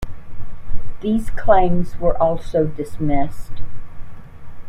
These 1.01 1.29
claims 1.29 1.99
were 1.99 2.17
also 2.19 2.65
dismissed. 2.65 3.51